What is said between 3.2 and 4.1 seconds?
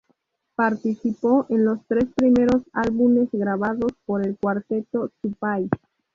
grabados